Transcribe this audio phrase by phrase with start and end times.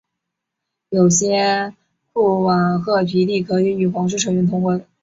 [0.89, 1.75] 有些
[2.11, 4.83] 库瓦赫皮利可以与皇室成员通婚。